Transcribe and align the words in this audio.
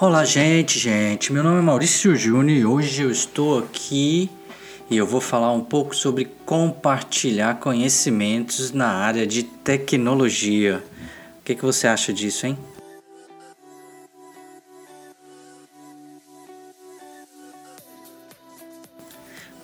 Olá, 0.00 0.24
gente, 0.24 0.78
gente. 0.78 1.32
Meu 1.32 1.42
nome 1.42 1.58
é 1.58 1.60
Maurício 1.60 2.14
Júnior 2.14 2.56
e 2.56 2.64
hoje 2.64 3.02
eu 3.02 3.10
estou 3.10 3.58
aqui 3.58 4.30
e 4.88 4.96
eu 4.96 5.04
vou 5.04 5.20
falar 5.20 5.50
um 5.50 5.60
pouco 5.60 5.96
sobre 5.96 6.26
compartilhar 6.46 7.58
conhecimentos 7.58 8.70
na 8.70 8.86
área 8.86 9.26
de 9.26 9.42
tecnologia. 9.42 10.84
O 11.40 11.42
que, 11.42 11.52
que 11.52 11.64
você 11.64 11.88
acha 11.88 12.12
disso, 12.12 12.46
hein? 12.46 12.56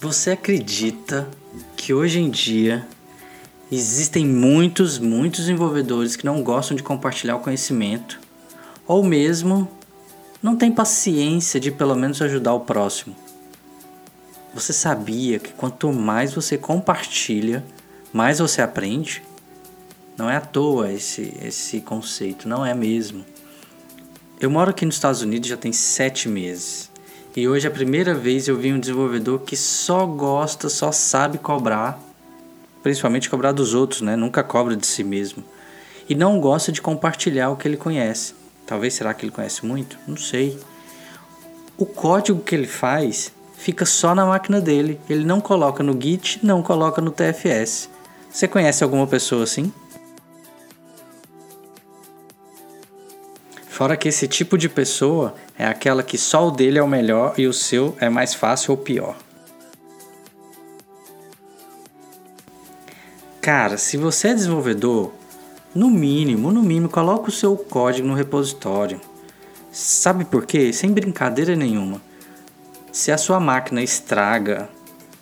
Você 0.00 0.32
acredita 0.32 1.28
que 1.76 1.94
hoje 1.94 2.18
em 2.18 2.28
dia 2.28 2.84
existem 3.70 4.26
muitos, 4.26 4.98
muitos 4.98 5.42
desenvolvedores 5.42 6.16
que 6.16 6.26
não 6.26 6.42
gostam 6.42 6.76
de 6.76 6.82
compartilhar 6.82 7.36
o 7.36 7.40
conhecimento 7.40 8.18
ou 8.84 9.04
mesmo 9.04 9.70
não 10.44 10.56
tem 10.56 10.70
paciência 10.70 11.58
de 11.58 11.70
pelo 11.70 11.94
menos 11.94 12.20
ajudar 12.20 12.52
o 12.52 12.60
próximo. 12.60 13.16
Você 14.52 14.74
sabia 14.74 15.38
que 15.38 15.54
quanto 15.54 15.90
mais 15.90 16.34
você 16.34 16.58
compartilha, 16.58 17.64
mais 18.12 18.40
você 18.40 18.60
aprende? 18.60 19.22
Não 20.18 20.28
é 20.28 20.36
à 20.36 20.42
toa 20.42 20.92
esse, 20.92 21.34
esse 21.42 21.80
conceito, 21.80 22.46
não 22.46 22.64
é 22.64 22.74
mesmo. 22.74 23.24
Eu 24.38 24.50
moro 24.50 24.68
aqui 24.68 24.84
nos 24.84 24.96
Estados 24.96 25.22
Unidos 25.22 25.48
já 25.48 25.56
tem 25.56 25.72
sete 25.72 26.28
meses. 26.28 26.90
E 27.34 27.48
hoje 27.48 27.66
é 27.66 27.70
a 27.70 27.72
primeira 27.72 28.14
vez 28.14 28.46
eu 28.46 28.58
vi 28.58 28.70
um 28.70 28.78
desenvolvedor 28.78 29.40
que 29.40 29.56
só 29.56 30.04
gosta, 30.04 30.68
só 30.68 30.92
sabe 30.92 31.38
cobrar, 31.38 31.98
principalmente 32.82 33.30
cobrar 33.30 33.52
dos 33.52 33.72
outros, 33.72 34.02
né? 34.02 34.14
Nunca 34.14 34.44
cobra 34.44 34.76
de 34.76 34.86
si 34.86 35.02
mesmo. 35.02 35.42
E 36.06 36.14
não 36.14 36.38
gosta 36.38 36.70
de 36.70 36.82
compartilhar 36.82 37.48
o 37.48 37.56
que 37.56 37.66
ele 37.66 37.78
conhece. 37.78 38.43
Talvez 38.66 38.94
será 38.94 39.12
que 39.12 39.24
ele 39.24 39.32
conhece 39.32 39.64
muito? 39.64 39.98
Não 40.06 40.16
sei. 40.16 40.58
O 41.76 41.84
código 41.84 42.40
que 42.40 42.54
ele 42.54 42.66
faz 42.66 43.32
fica 43.56 43.84
só 43.84 44.14
na 44.14 44.26
máquina 44.26 44.60
dele. 44.60 45.00
Ele 45.08 45.24
não 45.24 45.40
coloca 45.40 45.82
no 45.82 46.00
Git, 46.00 46.40
não 46.44 46.62
coloca 46.62 47.00
no 47.00 47.10
TFS. 47.10 47.88
Você 48.30 48.48
conhece 48.48 48.82
alguma 48.82 49.06
pessoa 49.06 49.44
assim? 49.44 49.72
Fora 53.68 53.96
que 53.96 54.08
esse 54.08 54.28
tipo 54.28 54.56
de 54.56 54.68
pessoa 54.68 55.34
é 55.58 55.66
aquela 55.66 56.02
que 56.02 56.16
só 56.16 56.46
o 56.46 56.50
dele 56.50 56.78
é 56.78 56.82
o 56.82 56.86
melhor 56.86 57.34
e 57.36 57.46
o 57.46 57.52
seu 57.52 57.96
é 58.00 58.08
mais 58.08 58.32
fácil 58.32 58.70
ou 58.70 58.76
pior. 58.76 59.16
Cara, 63.40 63.76
se 63.76 63.96
você 63.96 64.28
é 64.28 64.34
desenvolvedor, 64.34 65.12
no 65.74 65.90
mínimo, 65.90 66.52
no 66.52 66.62
mínimo, 66.62 66.88
coloque 66.88 67.28
o 67.28 67.32
seu 67.32 67.56
código 67.56 68.06
no 68.06 68.14
repositório. 68.14 69.00
Sabe 69.72 70.24
por 70.24 70.46
quê? 70.46 70.72
Sem 70.72 70.92
brincadeira 70.92 71.56
nenhuma. 71.56 72.00
Se 72.92 73.10
a 73.10 73.18
sua 73.18 73.40
máquina 73.40 73.82
estraga 73.82 74.68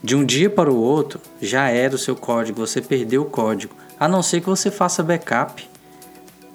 de 0.03 0.15
um 0.15 0.25
dia 0.25 0.51
para 0.51 0.71
o 0.71 0.77
outro, 0.77 1.19
já 1.41 1.69
era 1.71 1.95
o 1.95 1.99
seu 1.99 2.15
código, 2.15 2.61
você 2.61 2.83
perdeu 2.83 3.23
o 3.23 3.31
código. 3.31 3.75
A 3.99 4.07
não 4.07 4.23
ser 4.23 4.41
que 4.41 4.47
você 4.47 4.71
faça 4.71 5.03
backup 5.03 5.67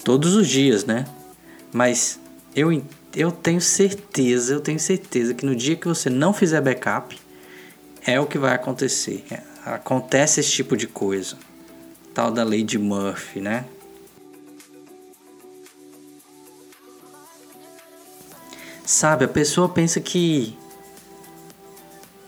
todos 0.04 0.36
os 0.36 0.48
dias, 0.48 0.86
né? 0.86 1.06
Mas 1.74 2.20
eu, 2.56 2.84
eu 3.16 3.32
tenho 3.32 3.60
certeza, 3.62 4.54
eu 4.54 4.62
tenho 4.62 4.80
certeza 4.80 5.34
que 5.34 5.46
no 5.46 5.56
dia 5.56 5.76
que 5.76 5.88
você 5.88 6.10
não 6.10 6.34
fizer 6.34 6.62
backup, 6.62 7.18
é 8.06 8.20
o 8.20 8.26
que 8.26 8.38
vai 8.38 8.54
acontecer. 8.54 9.26
Acontece 9.66 10.40
esse 10.40 10.52
tipo 10.52 10.78
de 10.78 10.88
coisa. 10.88 11.36
Tal 12.14 12.32
da 12.32 12.44
lei 12.44 12.64
de 12.64 12.78
Murphy, 12.78 13.42
né? 13.42 13.66
Sabe, 18.88 19.26
a 19.26 19.28
pessoa 19.28 19.68
pensa 19.68 20.00
que 20.00 20.58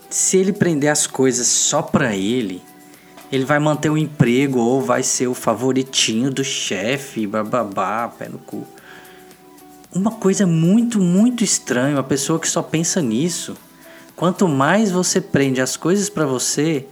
se 0.09 0.35
ele 0.35 0.51
prender 0.51 0.91
as 0.91 1.07
coisas 1.07 1.47
só 1.47 1.81
pra 1.81 2.17
ele, 2.17 2.61
ele 3.31 3.45
vai 3.45 3.59
manter 3.59 3.89
o 3.89 3.97
emprego 3.97 4.59
ou 4.59 4.81
vai 4.81 5.01
ser 5.01 5.27
o 5.27 5.33
favoritinho 5.33 6.29
do 6.29 6.43
chefe, 6.43 7.25
bababá, 7.25 8.09
pé 8.09 8.27
no 8.27 8.39
cu. 8.39 8.67
Uma 9.95 10.11
coisa 10.11 10.45
muito, 10.45 10.99
muito 10.99 11.45
estranha, 11.45 11.97
a 11.97 12.03
pessoa 12.03 12.37
que 12.37 12.49
só 12.49 12.61
pensa 12.61 13.01
nisso. 13.01 13.55
Quanto 14.13 14.45
mais 14.45 14.91
você 14.91 15.21
prende 15.21 15.61
as 15.61 15.77
coisas 15.77 16.09
para 16.09 16.25
você, 16.25 16.85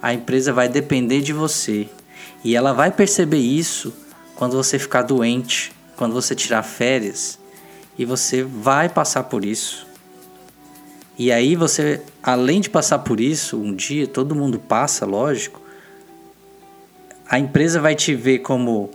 a 0.00 0.14
empresa 0.14 0.52
vai 0.52 0.68
depender 0.68 1.22
de 1.22 1.32
você. 1.32 1.88
E 2.44 2.54
ela 2.54 2.72
vai 2.72 2.92
perceber 2.92 3.38
isso 3.38 3.92
quando 4.36 4.56
você 4.56 4.78
ficar 4.78 5.02
doente, 5.02 5.72
quando 5.96 6.12
você 6.12 6.36
tirar 6.36 6.62
férias 6.62 7.36
e 7.98 8.04
você 8.04 8.42
vai 8.42 8.88
passar 8.88 9.24
por 9.24 9.44
isso. 9.44 9.86
E 11.18 11.32
aí 11.32 11.56
você, 11.56 12.00
além 12.22 12.60
de 12.60 12.70
passar 12.70 13.00
por 13.00 13.18
isso, 13.18 13.58
um 13.60 13.74
dia 13.74 14.06
todo 14.06 14.36
mundo 14.36 14.58
passa, 14.58 15.04
lógico. 15.04 15.60
A 17.28 17.38
empresa 17.40 17.80
vai 17.80 17.96
te 17.96 18.14
ver 18.14 18.38
como 18.38 18.90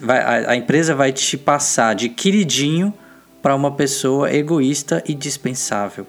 vai, 0.00 0.18
a, 0.18 0.52
a 0.52 0.56
empresa 0.56 0.94
vai 0.94 1.12
te 1.12 1.36
passar 1.36 1.94
de 1.94 2.08
queridinho 2.08 2.92
para 3.42 3.54
uma 3.54 3.70
pessoa 3.72 4.32
egoísta 4.32 5.02
e 5.06 5.12
dispensável. 5.14 6.06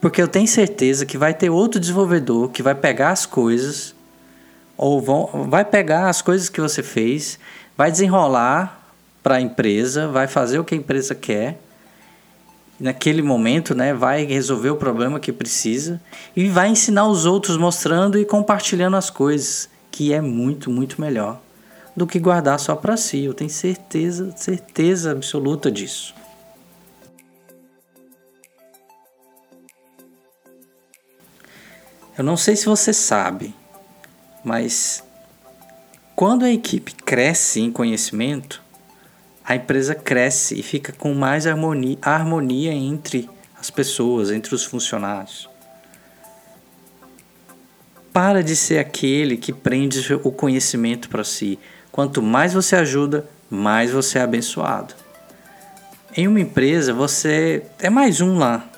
Porque 0.00 0.22
eu 0.22 0.28
tenho 0.28 0.46
certeza 0.46 1.04
que 1.04 1.18
vai 1.18 1.34
ter 1.34 1.50
outro 1.50 1.80
desenvolvedor 1.80 2.50
que 2.50 2.62
vai 2.62 2.74
pegar 2.74 3.10
as 3.10 3.26
coisas 3.26 3.92
ou 4.76 5.00
vão, 5.00 5.48
vai 5.48 5.64
pegar 5.64 6.08
as 6.08 6.22
coisas 6.22 6.48
que 6.48 6.60
você 6.60 6.82
fez, 6.82 7.40
vai 7.76 7.90
desenrolar 7.90 8.85
para 9.26 9.38
a 9.38 9.40
empresa, 9.40 10.06
vai 10.06 10.28
fazer 10.28 10.60
o 10.60 10.64
que 10.64 10.72
a 10.72 10.78
empresa 10.78 11.12
quer. 11.12 11.58
Naquele 12.78 13.22
momento, 13.22 13.74
né, 13.74 13.92
vai 13.92 14.24
resolver 14.24 14.70
o 14.70 14.76
problema 14.76 15.18
que 15.18 15.32
precisa 15.32 16.00
e 16.36 16.48
vai 16.48 16.68
ensinar 16.68 17.08
os 17.08 17.26
outros 17.26 17.56
mostrando 17.56 18.20
e 18.20 18.24
compartilhando 18.24 18.96
as 18.96 19.10
coisas, 19.10 19.68
que 19.90 20.12
é 20.12 20.20
muito, 20.20 20.70
muito 20.70 21.00
melhor 21.00 21.40
do 21.96 22.06
que 22.06 22.20
guardar 22.20 22.60
só 22.60 22.76
para 22.76 22.96
si. 22.96 23.24
Eu 23.24 23.34
tenho 23.34 23.50
certeza, 23.50 24.32
certeza 24.36 25.10
absoluta 25.10 25.72
disso. 25.72 26.14
Eu 32.16 32.22
não 32.22 32.36
sei 32.36 32.54
se 32.54 32.66
você 32.66 32.92
sabe, 32.92 33.52
mas 34.44 35.02
quando 36.14 36.44
a 36.44 36.52
equipe 36.52 36.94
cresce 36.94 37.60
em 37.60 37.72
conhecimento, 37.72 38.64
a 39.46 39.54
empresa 39.54 39.94
cresce 39.94 40.58
e 40.58 40.62
fica 40.62 40.92
com 40.92 41.14
mais 41.14 41.46
harmonia, 41.46 41.96
harmonia 42.02 42.72
entre 42.72 43.30
as 43.58 43.70
pessoas, 43.70 44.32
entre 44.32 44.52
os 44.52 44.64
funcionários. 44.64 45.48
Para 48.12 48.42
de 48.42 48.56
ser 48.56 48.78
aquele 48.78 49.36
que 49.36 49.52
prende 49.52 50.00
o 50.24 50.32
conhecimento 50.32 51.08
para 51.08 51.22
si. 51.22 51.60
Quanto 51.92 52.20
mais 52.20 52.54
você 52.54 52.74
ajuda, 52.74 53.28
mais 53.48 53.92
você 53.92 54.18
é 54.18 54.22
abençoado. 54.22 54.94
Em 56.16 56.26
uma 56.26 56.40
empresa, 56.40 56.92
você 56.92 57.62
é 57.78 57.88
mais 57.88 58.20
um 58.20 58.38
lá. 58.38 58.68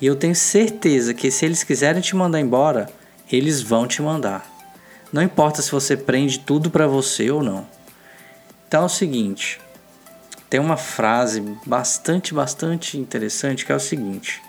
E 0.00 0.06
eu 0.06 0.16
tenho 0.16 0.34
certeza 0.34 1.12
que 1.12 1.30
se 1.30 1.44
eles 1.44 1.62
quiserem 1.62 2.00
te 2.00 2.16
mandar 2.16 2.40
embora, 2.40 2.88
eles 3.30 3.60
vão 3.60 3.86
te 3.86 4.00
mandar. 4.00 4.50
Não 5.12 5.22
importa 5.22 5.60
se 5.60 5.70
você 5.70 5.96
prende 5.96 6.38
tudo 6.38 6.70
para 6.70 6.86
você 6.86 7.30
ou 7.30 7.42
não. 7.42 7.66
Então 8.66 8.82
é 8.82 8.86
o 8.86 8.88
seguinte, 8.88 9.60
tem 10.48 10.60
uma 10.60 10.76
frase 10.76 11.42
bastante, 11.64 12.32
bastante 12.32 12.98
interessante 12.98 13.64
que 13.64 13.72
é 13.72 13.74
o 13.74 13.80
seguinte: 13.80 14.42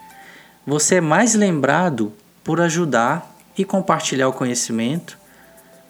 Você 0.65 0.95
é 0.95 1.01
mais 1.01 1.33
lembrado 1.33 2.13
por 2.43 2.61
ajudar 2.61 3.35
e 3.57 3.65
compartilhar 3.65 4.27
o 4.27 4.33
conhecimento 4.33 5.17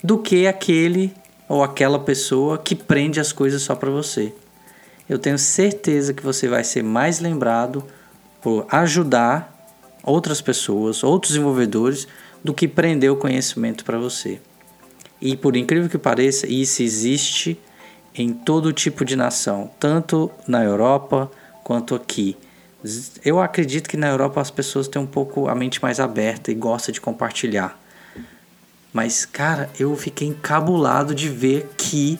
do 0.03 0.17
que 0.17 0.47
aquele 0.47 1.13
ou 1.47 1.63
aquela 1.63 1.99
pessoa 1.99 2.57
que 2.57 2.75
prende 2.75 3.19
as 3.19 3.31
coisas 3.31 3.61
só 3.61 3.75
para 3.75 3.89
você. 3.89 4.33
Eu 5.09 5.17
tenho 5.17 5.37
certeza 5.37 6.13
que 6.13 6.23
você 6.23 6.47
vai 6.47 6.63
ser 6.63 6.83
mais 6.83 7.19
lembrado 7.19 7.83
por 8.41 8.65
ajudar 8.69 9.53
outras 10.03 10.41
pessoas, 10.41 11.03
outros 11.03 11.33
desenvolvedores, 11.33 12.07
do 12.43 12.53
que 12.53 12.67
prender 12.67 13.11
o 13.11 13.15
conhecimento 13.15 13.83
para 13.83 13.97
você. 13.97 14.39
E 15.19 15.35
por 15.35 15.55
incrível 15.55 15.89
que 15.89 15.97
pareça, 15.97 16.47
isso 16.47 16.81
existe 16.81 17.59
em 18.17 18.33
todo 18.33 18.73
tipo 18.73 19.05
de 19.05 19.15
nação, 19.15 19.69
tanto 19.79 20.31
na 20.47 20.63
Europa 20.63 21.31
quanto 21.63 21.93
aqui. 21.93 22.35
Eu 23.23 23.39
acredito 23.39 23.89
que 23.89 23.97
na 23.97 24.07
Europa 24.07 24.41
as 24.41 24.49
pessoas 24.49 24.87
têm 24.87 25.01
um 25.01 25.07
pouco 25.07 25.47
a 25.47 25.55
mente 25.55 25.81
mais 25.81 25.99
aberta 25.99 26.51
e 26.51 26.55
gostam 26.55 26.91
de 26.91 27.01
compartilhar. 27.01 27.79
Mas, 28.91 29.25
cara, 29.25 29.69
eu 29.79 29.95
fiquei 29.95 30.27
encabulado 30.27 31.13
de 31.13 31.29
ver 31.29 31.69
que 31.77 32.19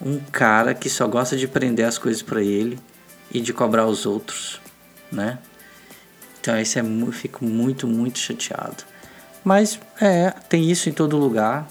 um 0.00 0.18
cara 0.18 0.74
que 0.74 0.88
só 0.88 1.08
gosta 1.08 1.36
de 1.36 1.48
prender 1.48 1.86
as 1.86 1.98
coisas 1.98 2.22
para 2.22 2.42
ele 2.42 2.78
e 3.32 3.40
de 3.40 3.52
cobrar 3.52 3.86
os 3.86 4.06
outros, 4.06 4.60
né? 5.10 5.38
Então, 6.40 6.60
isso 6.60 6.78
é, 6.78 6.82
eu 6.82 7.12
fico 7.12 7.44
muito, 7.44 7.88
muito 7.88 8.18
chateado. 8.18 8.84
Mas, 9.42 9.80
é, 10.00 10.30
tem 10.48 10.70
isso 10.70 10.88
em 10.88 10.92
todo 10.92 11.16
lugar, 11.16 11.66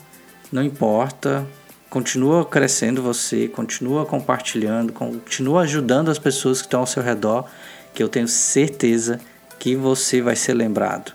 não 0.51 0.63
importa 0.63 1.45
continua 1.93 2.43
crescendo 2.43 3.03
você, 3.03 3.47
continua 3.47 4.03
compartilhando, 4.03 4.91
continua 4.91 5.61
ajudando 5.61 6.09
as 6.09 6.17
pessoas 6.17 6.59
que 6.59 6.65
estão 6.65 6.79
ao 6.79 6.87
seu 6.87 7.03
redor, 7.03 7.45
que 7.93 8.01
eu 8.01 8.09
tenho 8.09 8.27
certeza 8.27 9.19
que 9.59 9.75
você 9.75 10.19
vai 10.19 10.35
ser 10.35 10.55
lembrado. 10.55 11.13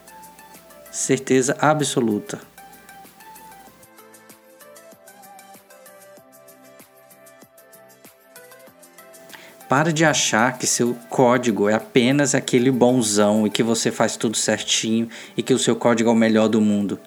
Certeza 0.93 1.57
absoluta. 1.59 2.39
Para 9.69 9.93
de 9.93 10.05
achar 10.05 10.59
que 10.59 10.67
seu 10.69 10.97
código 11.11 11.69
é 11.69 11.75
apenas 11.75 12.37
aquele 12.37 12.71
bonzão 12.71 13.49
e 13.49 13.51
que 13.51 13.65
você 13.65 13.91
faz 13.91 14.17
tudo 14.17 14.37
certinho 14.37 15.09
e 15.37 15.43
que 15.43 15.53
o 15.53 15.59
seu 15.59 15.75
código 15.75 16.09
é 16.09 16.13
o 16.13 16.17
melhor 16.17 16.47
do 16.47 16.61
mundo. 16.61 17.01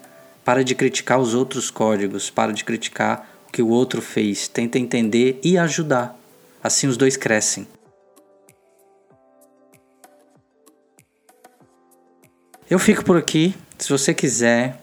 Para 0.43 0.61
de 0.61 0.75
criticar 0.75 1.19
os 1.21 1.33
outros 1.33 1.71
códigos, 1.71 2.29
para 2.29 2.51
de 2.51 2.65
criticar 2.65 3.30
que 3.51 3.61
o 3.61 3.69
outro 3.69 4.01
fez. 4.01 4.47
Tenta 4.47 4.79
entender 4.79 5.39
e 5.43 5.57
ajudar. 5.57 6.17
Assim 6.63 6.87
os 6.87 6.95
dois 6.97 7.17
crescem. 7.17 7.67
Eu 12.69 12.77
fico 12.79 13.03
por 13.03 13.17
aqui. 13.17 13.53
Se 13.77 13.89
você 13.89 14.13
quiser 14.13 14.79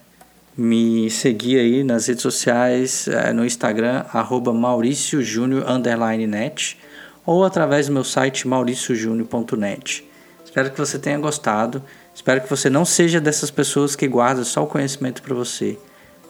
me 0.56 1.10
seguir 1.10 1.58
aí 1.58 1.82
nas 1.84 2.06
redes 2.06 2.22
sociais, 2.22 3.08
eh, 3.08 3.32
no 3.32 3.46
Instagram, 3.46 4.04
arroba 4.12 4.52
mauriciojúnior_net 4.52 6.76
ou 7.24 7.44
através 7.44 7.86
do 7.86 7.92
meu 7.92 8.02
site 8.02 8.48
mauriciojúnior.net. 8.48 10.04
Espero 10.44 10.70
que 10.70 10.78
você 10.78 10.98
tenha 10.98 11.18
gostado. 11.18 11.80
Espero 12.14 12.40
que 12.40 12.50
você 12.50 12.68
não 12.68 12.84
seja 12.84 13.20
dessas 13.20 13.50
pessoas 13.50 13.94
que 13.94 14.08
guardam 14.08 14.44
só 14.44 14.64
o 14.64 14.66
conhecimento 14.66 15.22
para 15.22 15.34
você. 15.34 15.78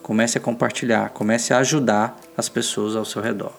Comece 0.03 0.39
a 0.39 0.41
compartilhar, 0.41 1.11
comece 1.11 1.53
a 1.53 1.59
ajudar 1.59 2.19
as 2.37 2.49
pessoas 2.49 2.97
ao 2.97 3.05
seu 3.05 3.21
redor. 3.21 3.53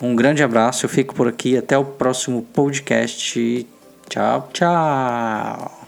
Um 0.00 0.16
grande 0.16 0.42
abraço, 0.42 0.84
eu 0.84 0.90
fico 0.90 1.14
por 1.14 1.28
aqui. 1.28 1.56
Até 1.56 1.78
o 1.78 1.84
próximo 1.84 2.42
podcast. 2.52 3.66
Tchau, 4.08 4.48
tchau. 4.52 5.81